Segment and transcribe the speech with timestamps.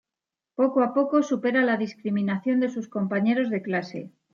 [0.59, 4.11] Poco a poco supera la discriminación de sus compañeros de clase.